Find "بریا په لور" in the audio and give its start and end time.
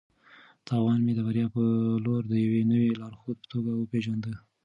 1.27-2.21